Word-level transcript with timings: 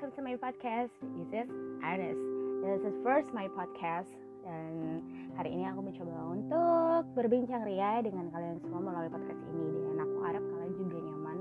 welcome 0.00 0.16
to 0.16 0.24
my 0.24 0.32
podcast. 0.40 0.88
This 1.28 1.44
is 1.44 1.48
Ernest. 1.84 2.24
This 2.64 2.88
is 2.88 2.96
first 3.04 3.36
my 3.36 3.52
podcast. 3.52 4.08
Dan 4.48 5.04
hari 5.36 5.52
ini 5.52 5.68
aku 5.68 5.84
mencoba 5.84 6.16
untuk 6.24 7.04
berbincang 7.12 7.68
ria 7.68 8.00
dengan 8.00 8.32
kalian 8.32 8.56
semua 8.64 8.80
melalui 8.80 9.12
podcast 9.12 9.36
ini. 9.52 9.68
Dan 9.92 10.00
aku 10.00 10.16
harap 10.24 10.40
kalian 10.40 10.72
juga 10.72 10.98
nyaman. 11.04 11.38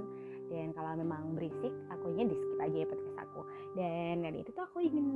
Dan 0.51 0.67
kalau 0.75 0.91
memang 0.91 1.39
berisik 1.39 1.71
akunya 1.87 2.27
di 2.27 2.35
skip 2.35 2.59
aja 2.59 2.77
ya 2.83 2.87
podcast 2.91 3.17
aku. 3.23 3.41
Dan 3.79 4.27
dari 4.27 4.37
itu 4.43 4.51
tuh 4.51 4.63
aku 4.67 4.77
ingin 4.83 5.07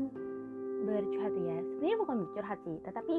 bercurhat 0.87 1.33
ya. 1.35 1.57
Sebenarnya 1.67 1.97
bukan 1.99 2.15
bercurhat 2.23 2.59
sih 2.63 2.77
tetapi 2.87 3.15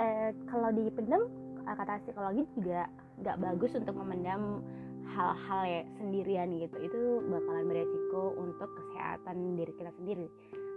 eh, 0.00 0.30
kalau 0.48 0.72
dipendam 0.72 1.28
eh, 1.68 1.74
kata 1.76 2.00
psikologi 2.08 2.48
juga 2.56 2.88
nggak 3.20 3.36
bagus 3.36 3.76
untuk 3.76 4.00
memendam 4.00 4.64
hal-hal 5.12 5.62
ya 5.68 5.82
sendirian 6.00 6.48
gitu 6.56 6.76
itu 6.80 7.00
bakalan 7.28 7.68
beresiko 7.68 8.32
untuk 8.40 8.68
kesehatan 8.72 9.56
diri 9.60 9.72
kita 9.76 9.92
sendiri. 10.00 10.26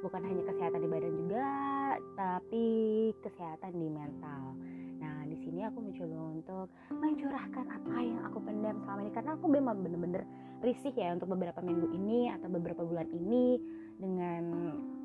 Bukan 0.03 0.21
hanya 0.21 0.43
kesehatan 0.45 0.83
di 0.83 0.89
badan 0.91 1.13
juga 1.25 1.45
tapi 2.19 2.65
kesehatan 3.23 3.73
di 3.79 3.87
mental. 3.89 4.43
Nah 5.01 5.25
di 5.25 5.37
sini 5.41 5.65
aku 5.65 5.79
mencoba 5.81 6.17
untuk 6.35 6.67
mencurahkan 6.91 7.65
apa 7.65 7.97
yang 8.03 8.19
aku 8.27 8.37
pendam 8.43 8.75
selama 8.83 9.01
ini. 9.07 9.11
Karena 9.15 9.31
aku 9.39 9.45
memang 9.47 9.75
bener-bener 9.81 10.23
risih 10.61 10.93
ya 10.93 11.15
untuk 11.15 11.31
beberapa 11.31 11.59
minggu 11.63 11.87
ini 11.95 12.29
atau 12.35 12.47
beberapa 12.51 12.81
bulan 12.83 13.07
ini 13.11 13.59
dengan 13.95 14.43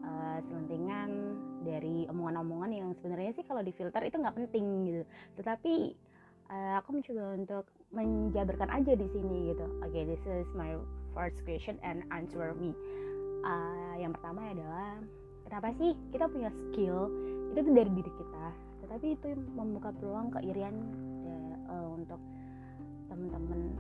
uh, 0.02 0.38
selentingan 0.50 1.10
dari 1.62 2.08
omongan-omongan 2.10 2.70
yang 2.72 2.88
sebenarnya 2.98 3.36
sih 3.38 3.44
kalau 3.46 3.62
difilter 3.62 4.02
itu 4.02 4.16
nggak 4.18 4.36
penting 4.36 4.64
gitu. 4.88 5.02
Tetapi 5.38 5.74
uh, 6.50 6.82
aku 6.82 6.98
mencoba 6.98 7.24
untuk 7.38 7.64
menjabarkan 7.94 8.70
aja 8.70 8.92
di 8.98 9.06
sini 9.14 9.54
gitu. 9.54 9.66
Oke, 9.86 9.90
okay, 9.90 10.02
this 10.04 10.22
is 10.26 10.48
my 10.58 10.74
first 11.14 11.38
question 11.46 11.78
and 11.86 12.02
answer 12.10 12.52
me. 12.58 12.74
Uh, 13.40 13.94
yang 13.96 14.12
pertama 14.12 14.52
adalah 14.52 15.00
kenapa 15.48 15.72
sih 15.80 15.96
kita 16.12 16.28
punya 16.28 16.50
skill 16.52 17.08
itu 17.50 17.58
tuh 17.66 17.74
dari 17.74 17.90
diri 17.90 18.12
kita, 18.12 18.46
tetapi 18.86 19.06
itu 19.16 19.28
membuka 19.56 19.90
peluang 19.98 20.28
keirian 20.30 20.74
ya, 21.24 21.38
uh, 21.72 21.88
untuk 21.96 22.20
teman-teman 23.10 23.74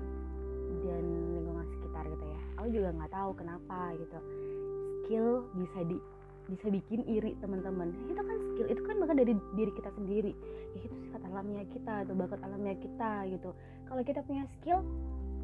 dan 0.80 1.04
lingkungan 1.38 1.66
sekitar 1.78 2.04
gitu 2.08 2.24
ya. 2.24 2.40
Aku 2.58 2.68
juga 2.72 2.88
nggak 2.96 3.12
tahu 3.14 3.30
kenapa 3.36 3.78
gitu. 3.94 4.18
Skill 5.04 5.28
bisa 5.54 5.78
di 5.86 5.98
bisa 6.50 6.66
bikin 6.66 7.06
iri 7.06 7.38
teman-teman. 7.38 7.94
Itu 8.10 8.18
kan 8.18 8.26
skill 8.52 8.68
itu 8.68 8.82
kan 8.82 8.96
bahkan 8.98 9.16
dari 9.22 9.32
diri 9.54 9.72
kita 9.72 9.90
sendiri. 9.94 10.32
Ya 10.74 10.80
itu 10.84 10.96
sifat 11.06 11.22
alamnya 11.30 11.62
kita 11.70 11.94
atau 12.04 12.14
bakat 12.18 12.40
alamnya 12.42 12.74
kita 12.82 13.10
gitu. 13.30 13.50
Kalau 13.86 14.02
kita 14.02 14.20
punya 14.26 14.44
skill 14.58 14.82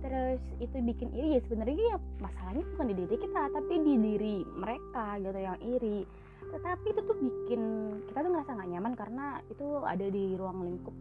terus 0.05 0.43
itu 0.61 0.77
bikin 0.85 1.09
iri 1.17 1.41
ya 1.41 1.41
sebenarnya 1.49 1.75
ya 1.81 1.97
masalahnya 2.21 2.63
bukan 2.77 2.87
di 2.93 2.95
diri 3.01 3.17
kita 3.17 3.43
tapi 3.49 3.75
di 3.81 3.95
diri 3.97 4.37
mereka 4.59 5.05
gitu 5.23 5.39
yang 5.39 5.59
iri. 5.63 5.99
Tetapi 6.47 6.87
itu 6.93 7.01
tuh 7.07 7.17
bikin 7.17 7.63
kita 8.11 8.19
tuh 8.23 8.31
ngerasa 8.31 8.51
nggak 8.55 8.71
nyaman 8.77 8.93
karena 8.95 9.27
itu 9.49 9.67
ada 9.83 10.07
di 10.07 10.25
ruang 10.37 10.59
lingkup 10.67 10.95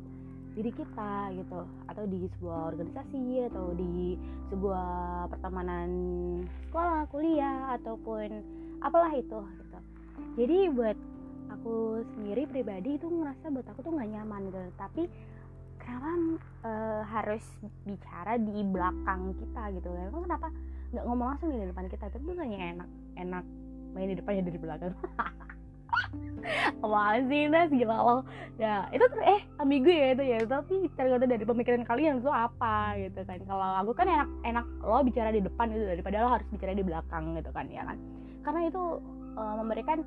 diri 0.56 0.72
kita 0.72 1.36
gitu. 1.36 1.59
Atau 1.92 2.03
di 2.08 2.30
sebuah 2.38 2.72
organisasi 2.72 3.52
atau 3.52 3.75
di 3.75 4.16
sebuah 4.53 4.88
pertemanan 5.34 5.90
sekolah 6.69 7.09
kuliah 7.12 7.75
ataupun 7.75 8.30
apalah 8.86 9.12
itu 9.17 9.40
gitu 9.42 9.94
jadi 10.35 10.58
buat 10.71 10.97
aku 11.52 12.03
sendiri 12.16 12.45
pribadi 12.49 12.99
itu 12.99 13.08
ngerasa 13.08 13.49
buat 13.49 13.67
aku 13.71 13.80
tuh 13.85 13.91
nggak 13.95 14.09
nyaman 14.11 14.41
gitu. 14.49 14.59
Tapi 14.75 15.03
kenapa 15.80 16.09
uh, 16.66 17.02
harus 17.05 17.44
bicara 17.85 18.35
di 18.41 18.66
belakang 18.66 19.38
kita 19.38 19.63
gitu 19.77 19.89
emang 19.94 20.25
kenapa 20.25 20.47
nggak 20.94 21.05
ngomong 21.05 21.27
langsung 21.35 21.49
di 21.53 21.66
depan 21.66 21.85
kita? 21.88 22.11
Itu 22.11 22.17
bukannya 22.22 22.59
enak 22.75 22.89
enak 23.16 23.44
main 23.95 24.11
di 24.11 24.17
depannya 24.19 24.44
dari 24.44 24.59
belakang. 24.59 24.94
Apa 26.85 27.17
sih 27.25 27.50
Nas? 27.50 27.72
Gila 27.73 27.97
loh. 27.97 28.22
Ya 28.61 28.85
itu 28.94 29.01
tuh 29.07 29.22
eh 29.23 29.41
ambigu 29.57 29.90
ya 29.90 30.07
itu 30.13 30.23
ya. 30.23 30.38
Tapi 30.45 30.91
tergantung 30.94 31.31
dari 31.31 31.45
pemikiran 31.47 31.81
kalian 31.88 32.22
itu 32.22 32.29
apa 32.29 32.94
gitu 33.01 33.25
kan. 33.25 33.40
Kalau 33.41 33.67
aku 33.81 33.91
kan 33.97 34.07
enak 34.07 34.29
enak 34.45 34.66
lo 34.85 35.01
bicara 35.01 35.34
di 35.34 35.41
depan 35.41 35.73
gitu 35.73 35.85
daripada 35.88 36.22
lo 36.22 36.29
harus 36.35 36.47
bicara 36.53 36.78
di 36.78 36.85
belakang 36.85 37.34
gitu 37.40 37.50
kan 37.50 37.66
ya 37.72 37.81
kan? 37.88 37.97
Karena 38.45 38.69
itu 38.69 38.84
uh, 39.35 39.56
memberikan 39.59 40.03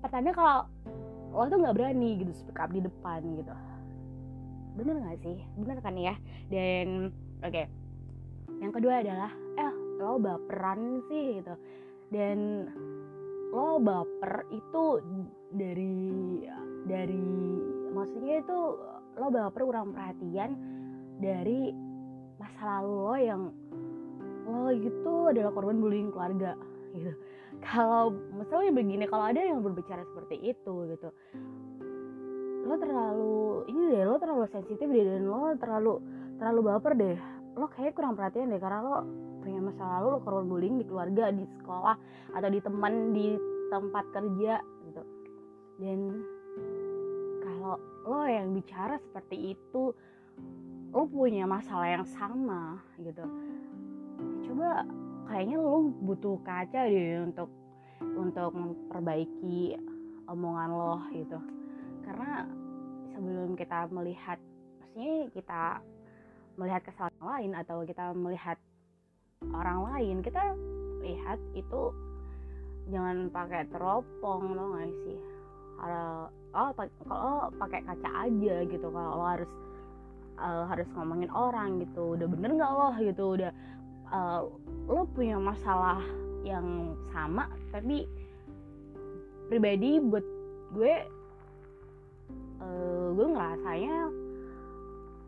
pertanda 0.00 0.32
kalau 0.32 0.68
lo 1.30 1.46
tuh 1.46 1.58
nggak 1.62 1.76
berani 1.76 2.20
gitu 2.20 2.32
speak 2.34 2.58
up 2.58 2.70
di 2.72 2.82
depan 2.82 3.20
gitu. 3.38 3.54
Bener 4.78 4.94
nggak 5.02 5.18
sih? 5.22 5.38
Bener 5.58 5.76
kan 5.82 5.94
ya? 5.96 6.14
Dan 6.48 7.10
oke. 7.42 7.52
Okay. 7.52 7.66
yang 8.60 8.76
kedua 8.76 9.00
adalah 9.00 9.32
eh 9.56 9.72
lo 10.00 10.20
baperan 10.20 11.00
sih 11.08 11.40
gitu. 11.40 11.54
Dan 12.10 12.68
lo 13.50 13.78
baper 13.78 14.46
itu 14.50 14.84
dari 15.54 16.44
dari 16.86 17.26
maksudnya 17.90 18.42
itu 18.42 18.58
lo 19.18 19.26
baper 19.28 19.62
kurang 19.66 19.92
perhatian 19.94 20.54
dari 21.20 21.74
masa 22.40 22.80
lalu 22.80 22.94
lo 22.96 23.16
yang 23.18 23.42
lo 24.48 24.70
gitu 24.74 25.14
adalah 25.30 25.52
korban 25.52 25.78
bullying 25.78 26.10
keluarga 26.10 26.56
gitu 26.96 27.12
kalau 27.60 28.16
misalnya 28.34 28.72
begini 28.72 29.04
kalau 29.06 29.28
ada 29.28 29.40
yang 29.40 29.60
berbicara 29.60 30.02
seperti 30.08 30.52
itu 30.56 30.74
gitu. 30.96 31.08
Lo 32.64 32.74
terlalu 32.76 33.66
ini 33.68 33.82
deh 33.94 34.04
lo 34.04 34.16
terlalu 34.16 34.44
sensitif 34.48 34.86
deh 34.88 35.04
dan 35.04 35.28
lo 35.28 35.52
terlalu 35.60 36.00
terlalu 36.40 36.60
baper 36.72 36.92
deh. 36.96 37.18
Lo 37.56 37.66
kayak 37.68 37.96
kurang 37.96 38.16
perhatian 38.16 38.52
deh 38.52 38.60
karena 38.60 38.80
lo 38.80 38.96
punya 39.40 39.60
masa 39.60 39.82
lalu 39.98 40.06
lo 40.12 40.18
korban 40.20 40.46
bullying 40.48 40.76
di 40.80 40.84
keluarga 40.84 41.32
di 41.32 41.44
sekolah 41.60 41.96
atau 42.36 42.48
di 42.52 42.60
teman 42.60 43.16
di 43.16 43.36
tempat 43.72 44.04
kerja 44.12 44.54
gitu. 44.88 45.02
Dan 45.80 45.98
kalau 47.44 47.76
lo 48.08 48.20
yang 48.28 48.52
bicara 48.52 49.00
seperti 49.00 49.56
itu 49.56 49.92
lo 50.90 51.06
punya 51.06 51.46
masalah 51.46 51.86
yang 51.86 52.06
sama 52.08 52.82
gitu. 52.98 53.24
Coba 54.44 54.84
kayaknya 55.30 55.56
lo 55.62 55.94
butuh 56.02 56.36
kaca 56.42 56.90
deh 56.90 57.22
untuk 57.22 57.48
untuk 58.02 58.50
memperbaiki 58.50 59.78
omongan 60.26 60.70
lo 60.74 60.96
gitu. 61.14 61.38
Karena 62.02 62.42
sebelum 63.14 63.54
kita 63.54 63.86
melihat 63.94 64.42
maksudnya 64.82 65.30
kita 65.30 65.62
melihat 66.58 66.82
kesalahan 66.82 67.22
lain 67.22 67.52
atau 67.54 67.86
kita 67.86 68.10
melihat 68.12 68.58
orang 69.54 69.86
lain 69.94 70.16
kita 70.20 70.42
lihat 71.00 71.38
itu 71.56 71.94
jangan 72.90 73.30
pakai 73.30 73.70
teropong 73.70 74.58
lo 74.58 74.74
nggak 74.74 74.90
sih? 75.06 75.18
Kalau 75.80 76.28
oh 76.58 76.70
kalau 76.76 77.48
pakai 77.56 77.80
kaca 77.86 78.10
aja 78.26 78.54
gitu 78.66 78.86
kalau 78.90 79.10
lo 79.14 79.24
harus 79.24 79.50
uh, 80.42 80.64
harus 80.66 80.88
ngomongin 80.98 81.30
orang 81.30 81.78
gitu 81.86 82.18
udah 82.18 82.26
bener 82.26 82.50
nggak 82.58 82.72
lo? 82.74 82.88
Gitu 82.98 83.24
udah 83.38 83.50
uh, 84.10 84.46
lo 84.90 85.06
punya 85.14 85.38
masalah 85.38 86.02
yang 86.42 86.94
sama 87.12 87.50
tapi 87.70 88.08
pribadi 89.50 89.98
buat 89.98 90.26
gue 90.70 90.94
uh, 92.62 93.08
gue 93.14 93.26
ngerasanya 93.26 93.94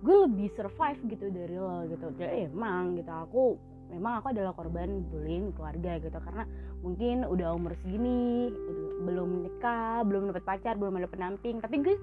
gue 0.03 0.16
lebih 0.26 0.48
survive 0.59 0.98
gitu 1.15 1.31
dari 1.31 1.54
lo 1.54 1.87
gitu. 1.87 2.10
Jadi 2.19 2.50
emang 2.50 2.98
gitu. 2.98 3.10
Aku 3.10 3.43
memang 3.91 4.19
aku 4.19 4.34
adalah 4.34 4.50
korban 4.54 5.06
bullying 5.10 5.54
keluarga 5.54 6.03
gitu. 6.03 6.19
Karena 6.19 6.47
mungkin 6.82 7.22
udah 7.26 7.54
umur 7.54 7.75
segini 7.82 8.50
belum 9.06 9.47
nikah 9.47 10.03
belum 10.06 10.31
dapat 10.34 10.43
pacar 10.43 10.75
belum 10.75 10.99
ada 10.99 11.06
penamping 11.06 11.62
tapi 11.62 11.78
gue 11.78 11.94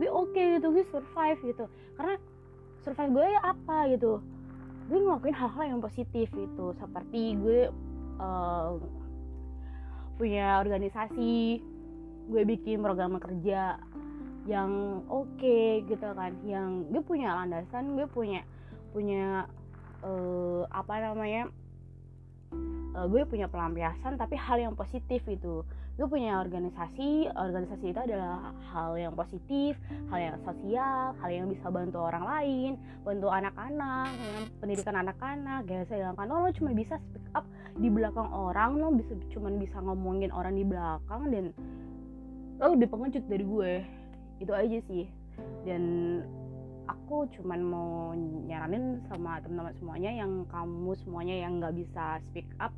gue 0.00 0.08
oke 0.08 0.32
okay 0.32 0.60
gitu 0.60 0.72
gue 0.72 0.84
survive 0.88 1.40
gitu. 1.44 1.64
Karena 1.96 2.16
survive 2.84 3.12
gue 3.12 3.28
apa 3.40 3.76
gitu 3.92 4.20
gue 4.84 4.98
ngelakuin 5.00 5.36
hal-hal 5.36 5.64
yang 5.76 5.80
positif 5.80 6.28
gitu. 6.32 6.66
Seperti 6.76 7.38
gue 7.40 7.72
uh, 8.20 8.76
punya 10.20 10.60
organisasi 10.60 11.60
gue 12.24 12.42
bikin 12.48 12.80
program 12.80 13.20
kerja 13.20 13.80
yang 14.44 15.02
oke 15.08 15.28
okay, 15.40 15.84
gitu 15.88 16.08
kan. 16.12 16.36
Yang 16.44 16.92
gue 16.92 17.02
punya 17.04 17.32
landasan 17.32 17.96
gue 17.96 18.06
punya 18.08 18.44
punya 18.92 19.48
uh, 20.04 20.68
apa 20.70 21.00
namanya 21.00 21.50
uh, 22.94 23.06
gue 23.10 23.26
punya 23.26 23.50
pelampiasan 23.50 24.16
tapi 24.16 24.38
hal 24.38 24.62
yang 24.62 24.74
positif 24.78 25.20
itu. 25.26 25.66
Gue 25.94 26.10
punya 26.10 26.42
organisasi 26.42 27.30
organisasi 27.30 27.94
itu 27.94 28.00
adalah 28.02 28.50
hal 28.74 28.98
yang 28.98 29.14
positif 29.14 29.78
hal 30.10 30.18
yang 30.18 30.36
sosial 30.42 31.14
hal 31.14 31.30
yang 31.30 31.46
bisa 31.46 31.70
bantu 31.70 32.02
orang 32.02 32.26
lain 32.26 32.72
bantu 33.06 33.30
anak-anak 33.30 34.10
pendidikan 34.58 34.98
anak-anak 34.98 35.62
saya 35.86 36.10
bilang 36.10 36.18
kan. 36.18 36.30
Oh, 36.34 36.42
lo 36.42 36.50
cuma 36.50 36.74
bisa 36.74 36.98
speak 36.98 37.26
up 37.38 37.46
di 37.78 37.86
belakang 37.90 38.26
orang 38.30 38.78
lo 38.78 38.90
bisa 38.90 39.14
cuma 39.30 39.54
bisa 39.54 39.78
ngomongin 39.78 40.34
orang 40.34 40.58
di 40.58 40.66
belakang 40.66 41.30
dan 41.30 41.54
lo 42.58 42.74
lebih 42.74 42.90
pengecut 42.90 43.24
dari 43.30 43.44
gue. 43.46 43.72
Itu 44.42 44.50
aja 44.50 44.78
sih. 44.90 45.06
Dan 45.66 45.82
aku 46.88 47.28
cuman 47.38 47.60
mau 47.64 48.12
nyaranin 48.44 49.00
sama 49.08 49.40
teman-teman 49.40 49.74
semuanya 49.76 50.10
yang 50.24 50.32
kamu 50.52 50.92
semuanya 51.00 51.36
yang 51.46 51.52
nggak 51.60 51.74
bisa 51.76 52.20
speak 52.28 52.48
up 52.60 52.72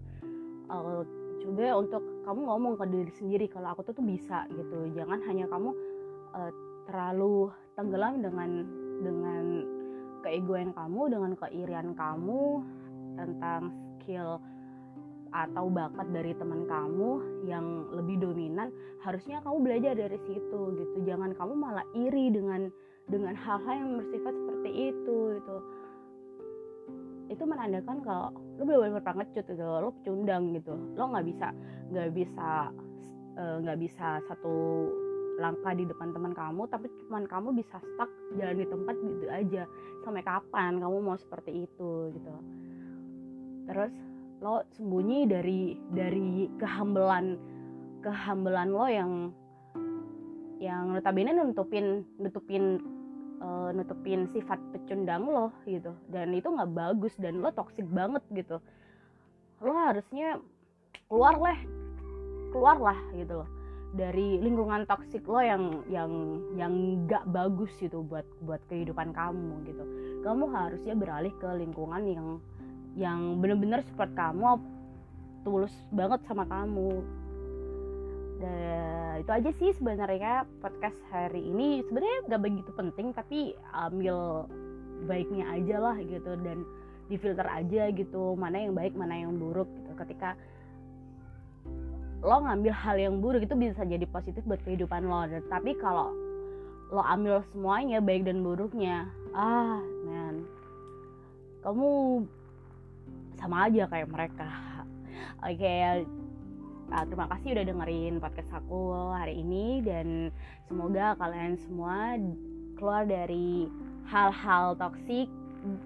uh, 0.70 1.02
coba 1.46 1.78
untuk 1.78 2.02
kamu 2.26 2.40
ngomong 2.42 2.74
ke 2.74 2.84
diri 2.90 3.12
sendiri 3.14 3.46
kalau 3.46 3.70
aku 3.70 3.86
tuh 3.86 3.94
tuh 3.94 4.06
bisa 4.06 4.50
gitu. 4.50 4.90
Jangan 4.98 5.22
hanya 5.30 5.46
kamu 5.46 5.70
uh, 6.34 6.50
terlalu 6.90 7.54
tenggelam 7.78 8.18
dengan 8.18 8.50
dengan 8.98 9.44
keegoan 10.26 10.74
kamu 10.74 11.00
dengan 11.06 11.32
keirian 11.38 11.94
kamu 11.94 12.42
tentang 13.14 13.62
skill 13.96 14.42
atau 15.30 15.68
bakat 15.68 16.08
dari 16.10 16.32
teman 16.34 16.66
kamu 16.66 17.10
yang 17.46 17.86
lebih 17.94 18.18
dominan. 18.18 18.74
Harusnya 19.06 19.38
kamu 19.46 19.62
belajar 19.62 19.94
dari 19.94 20.18
situ 20.26 20.60
gitu. 20.74 20.96
Jangan 21.06 21.30
kamu 21.38 21.54
malah 21.54 21.86
iri 21.94 22.34
dengan 22.34 22.66
dengan 23.06 23.34
hal-hal 23.38 23.74
yang 23.74 23.92
bersifat 24.02 24.34
seperti 24.34 24.70
itu 24.90 25.16
itu 25.38 25.56
itu 27.26 27.42
menandakan 27.42 28.06
kalau 28.06 28.30
lo 28.58 28.62
benar-benar 28.62 29.02
pengecut 29.02 29.44
gitu. 29.46 29.62
Lo 29.62 29.90
pecundang 30.02 30.54
gitu. 30.54 30.74
Lo 30.94 31.10
nggak 31.10 31.26
bisa 31.26 31.48
nggak 31.90 32.10
bisa 32.14 32.50
eh, 33.38 33.56
nggak 33.62 33.78
uh, 33.78 33.82
bisa 33.82 34.08
satu 34.30 34.54
langkah 35.36 35.76
di 35.76 35.84
depan 35.84 36.16
teman 36.16 36.32
kamu 36.32 36.64
tapi 36.72 36.88
teman 37.04 37.28
kamu 37.28 37.52
bisa 37.60 37.76
stuck 37.76 38.08
jalan 38.38 38.62
di 38.62 38.66
tempat 38.66 38.94
gitu 38.94 39.26
aja. 39.30 39.62
Sampai 40.06 40.22
kapan 40.22 40.78
kamu 40.78 40.96
mau 41.02 41.18
seperti 41.18 41.66
itu 41.66 41.90
gitu. 42.14 42.32
Terus 43.66 43.92
lo 44.38 44.62
sembunyi 44.78 45.26
dari 45.26 45.74
dari 45.90 46.46
kehambelan 46.60 47.34
kehambelan 48.04 48.68
lo 48.70 48.86
yang 48.86 49.12
yang 50.56 50.94
notabene 50.94 51.36
nutupin 51.36 52.06
nutupin 52.16 52.80
uh, 53.40 53.70
nutupin 53.72 54.28
sifat 54.32 54.60
pecundang 54.72 55.26
lo 55.26 55.52
gitu. 55.68 55.92
Dan 56.08 56.32
itu 56.36 56.48
nggak 56.48 56.72
bagus 56.72 57.14
dan 57.18 57.40
lo 57.40 57.52
toksik 57.52 57.86
banget 57.88 58.22
gitu. 58.32 58.60
Lo 59.60 59.72
harusnya 59.74 60.40
keluar 61.08 61.36
lah. 61.38 61.58
Keluar 62.52 62.76
lah 62.80 62.98
gitu 63.16 63.44
loh. 63.44 63.48
Dari 63.96 64.36
lingkungan 64.40 64.84
toksik 64.84 65.24
lo 65.24 65.40
yang 65.40 65.84
yang 65.88 66.10
yang 66.56 66.72
nggak 67.08 67.24
bagus 67.32 67.72
gitu 67.80 68.04
buat 68.04 68.26
buat 68.44 68.60
kehidupan 68.68 69.12
kamu 69.16 69.64
gitu. 69.68 69.84
Kamu 70.20 70.44
harusnya 70.52 70.94
beralih 70.96 71.32
ke 71.40 71.48
lingkungan 71.56 72.02
yang 72.04 72.28
yang 72.96 73.20
bener-bener 73.44 73.84
support 73.84 74.08
kamu 74.16 74.56
tulus 75.44 75.72
banget 75.92 76.18
sama 76.26 76.48
kamu 76.48 77.04
dan 78.36 79.24
itu 79.24 79.30
aja 79.32 79.50
sih 79.56 79.70
sebenarnya 79.76 80.44
podcast 80.60 80.96
hari 81.08 81.40
ini. 81.40 81.80
Sebenarnya 81.88 82.18
nggak 82.28 82.42
begitu 82.42 82.70
penting 82.76 83.06
tapi 83.16 83.56
ambil 83.72 84.44
baiknya 85.08 85.44
aja 85.56 85.76
lah 85.80 85.96
gitu 86.00 86.36
dan 86.44 86.64
difilter 87.06 87.46
aja 87.46 87.88
gitu 87.94 88.34
mana 88.34 88.66
yang 88.66 88.74
baik 88.76 88.92
mana 88.92 89.16
yang 89.16 89.36
buruk 89.40 89.68
gitu. 89.80 89.92
Ketika 89.96 90.36
lo 92.20 92.42
ngambil 92.44 92.72
hal 92.72 92.96
yang 92.98 93.20
buruk 93.20 93.44
itu 93.44 93.54
bisa 93.56 93.84
jadi 93.84 94.04
positif 94.08 94.44
buat 94.44 94.60
kehidupan 94.64 95.08
lo. 95.08 95.24
Tapi 95.48 95.72
kalau 95.80 96.12
lo 96.92 97.02
ambil 97.02 97.40
semuanya 97.50 97.98
baik 98.04 98.28
dan 98.28 98.44
buruknya 98.44 99.10
ah 99.34 99.82
man 100.06 100.46
kamu 101.64 102.22
sama 103.40 103.66
aja 103.66 103.88
kayak 103.88 104.08
mereka. 104.12 104.48
Oke 105.44 105.60
okay, 105.60 106.06
uh, 106.92 107.04
terima 107.06 107.26
kasih 107.32 107.48
udah 107.56 107.64
dengerin 107.64 108.14
podcast 108.22 108.50
aku 108.54 108.94
hari 109.14 109.40
ini 109.40 109.80
dan 109.82 110.30
semoga 110.68 111.18
kalian 111.18 111.58
semua 111.66 112.20
keluar 112.76 113.02
dari 113.08 113.66
hal-hal 114.06 114.76
toksik 114.78 115.26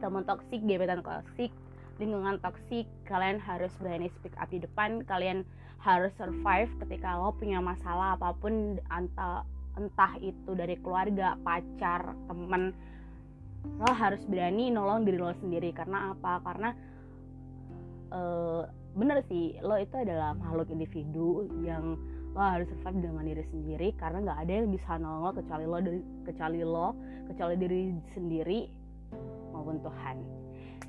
teman 0.02 0.25
toksik 0.29 0.61
gebetan 0.69 1.00
toksik 1.00 1.49
lingkungan 2.00 2.41
toksik 2.41 2.88
kalian 3.05 3.37
harus 3.37 3.70
berani 3.76 4.08
speak 4.17 4.32
up 4.41 4.49
di 4.49 4.58
depan. 4.64 5.05
Kalian 5.05 5.44
harus 5.85 6.11
survive 6.17 6.73
ketika 6.81 7.20
lo 7.20 7.37
punya 7.37 7.61
masalah 7.61 8.17
apa 8.17 8.32
pun 8.41 8.81
entah 8.88 9.44
entah 9.76 10.12
itu 10.25 10.56
dari 10.56 10.81
keluarga 10.81 11.37
pacar 11.44 12.17
temen 12.26 12.73
lo 13.76 13.93
harus 13.93 14.25
berani 14.25 14.73
nolong 14.73 15.05
diri 15.05 15.20
lo 15.20 15.37
sendiri. 15.37 15.76
Karena 15.76 16.17
apa? 16.17 16.41
Karena 16.41 16.70
uh, 18.17 18.64
bener 18.95 19.23
sih 19.31 19.55
lo 19.63 19.79
itu 19.79 19.95
adalah 19.95 20.35
makhluk 20.35 20.67
individu 20.71 21.47
yang 21.63 21.95
lo 22.35 22.41
harus 22.41 22.67
survive 22.71 23.03
dengan 23.03 23.27
diri 23.27 23.45
sendiri 23.51 23.89
karena 23.99 24.19
nggak 24.23 24.41
ada 24.47 24.53
yang 24.63 24.69
bisa 24.71 24.91
nolong 24.99 25.23
lo 25.27 25.33
kecuali 25.35 25.65
lo 25.67 25.79
kecuali 26.27 26.59
lo 26.63 26.89
kecuali 27.31 27.55
diri 27.59 27.83
sendiri 28.15 28.61
maupun 29.51 29.83
Tuhan. 29.83 30.17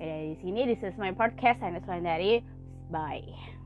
Dari 0.02 0.34
sini 0.42 0.66
this 0.66 0.82
is 0.82 0.98
my 0.98 1.14
podcast 1.14 1.62
saya 1.62 2.02
dari 2.02 2.42
bye. 2.90 3.61